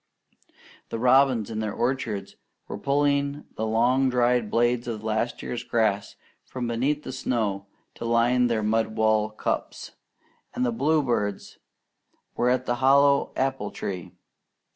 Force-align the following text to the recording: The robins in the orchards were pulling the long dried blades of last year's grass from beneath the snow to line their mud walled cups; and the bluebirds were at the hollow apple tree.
The 0.89 0.97
robins 0.97 1.51
in 1.51 1.59
the 1.59 1.69
orchards 1.69 2.35
were 2.67 2.79
pulling 2.79 3.45
the 3.55 3.67
long 3.67 4.09
dried 4.09 4.49
blades 4.49 4.87
of 4.87 5.03
last 5.03 5.43
year's 5.43 5.63
grass 5.63 6.15
from 6.43 6.65
beneath 6.65 7.03
the 7.03 7.11
snow 7.11 7.67
to 7.93 8.05
line 8.05 8.47
their 8.47 8.63
mud 8.63 8.97
walled 8.97 9.37
cups; 9.37 9.91
and 10.55 10.65
the 10.65 10.71
bluebirds 10.71 11.59
were 12.35 12.49
at 12.49 12.65
the 12.65 12.77
hollow 12.77 13.31
apple 13.35 13.69
tree. 13.69 14.13